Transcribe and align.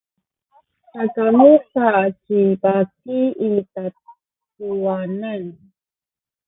sakamu 0.91 1.51
sa 1.73 1.87
ci 2.23 2.39
baki 2.61 3.21
i 3.49 3.51
takuwanan. 3.73 5.43